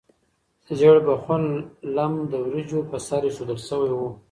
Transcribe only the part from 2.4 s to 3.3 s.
وریجو په سر